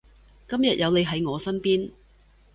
[0.49, 1.91] 今日有你喺我身邊